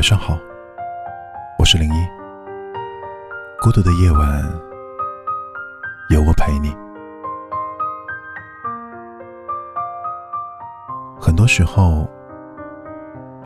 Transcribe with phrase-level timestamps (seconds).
[0.00, 0.38] 晚上好，
[1.58, 2.08] 我是零一。
[3.60, 4.42] 孤独的夜晚，
[6.08, 6.74] 有我陪你。
[11.20, 12.08] 很多时候，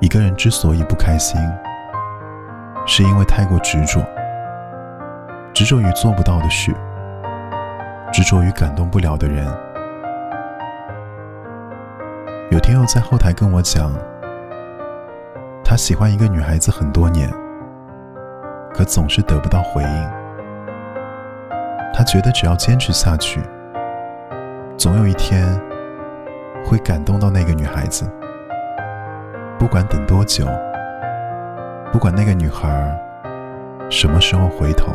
[0.01, 1.41] 一个人之所以不开心，
[2.87, 4.01] 是因为太过执着，
[5.53, 6.73] 执着于做不到的事，
[8.13, 9.45] 执着于感动不了的人。
[12.53, 13.93] 有听友在后台跟我讲。
[15.75, 17.29] 他喜欢一个女孩子很多年，
[18.73, 20.11] 可总是得不到回应。
[21.93, 23.41] 他觉得只要坚持下去，
[24.79, 25.45] 总有一天
[26.65, 28.09] 会感动到那个女孩子。
[29.59, 30.47] 不管等多久，
[31.91, 32.97] 不管那个女孩
[33.91, 34.93] 什么时候回头，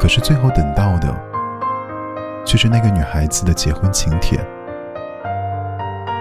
[0.00, 1.14] 可是最后等到的
[2.46, 4.40] 却是那个女孩子的结婚请帖。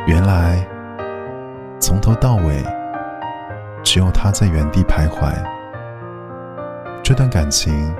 [0.05, 0.61] 原来。
[2.09, 2.65] 从头到尾，
[3.83, 5.31] 只有他在原地徘徊。
[7.03, 7.95] 这段感情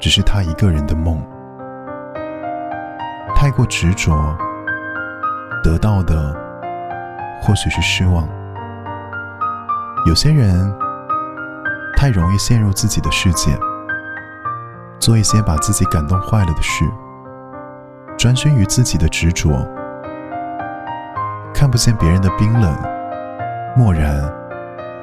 [0.00, 1.24] 只是他一个人的梦，
[3.32, 4.36] 太过执着，
[5.62, 6.34] 得到的
[7.40, 8.28] 或许是失望。
[10.08, 10.74] 有些人
[11.96, 13.56] 太容易陷入自己的世界，
[14.98, 16.84] 做一些把自己感动坏了的事，
[18.18, 19.64] 专心于自己的执着。
[21.60, 22.74] 看不见别人的冰冷、
[23.76, 24.18] 漠然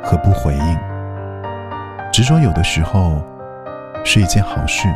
[0.04, 0.80] 和不回应，
[2.12, 3.22] 执着有的时候
[4.04, 4.88] 是一件好事，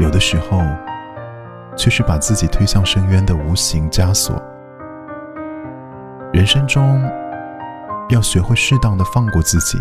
[0.00, 0.60] 有的时候
[1.76, 4.34] 却是把自己推向深渊的无形枷锁。
[6.32, 7.00] 人生中
[8.08, 9.78] 要学会适当的放过自己，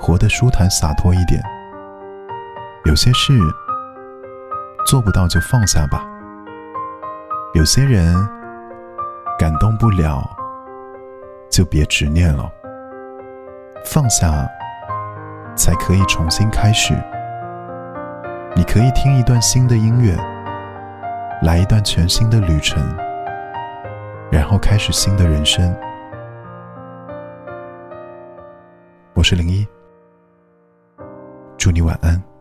[0.00, 1.42] 活得舒坦洒脱一点。
[2.86, 3.38] 有些事
[4.86, 6.02] 做不到就放下吧，
[7.52, 8.16] 有些人。
[9.42, 10.22] 感动不了，
[11.50, 12.48] 就别执念了。
[13.84, 14.48] 放下，
[15.56, 16.94] 才可以重新开始。
[18.54, 20.16] 你可以听一段新的音乐，
[21.42, 22.80] 来一段全新的旅程，
[24.30, 25.76] 然后开始新的人生。
[29.14, 29.66] 我是零一，
[31.58, 32.31] 祝你晚安。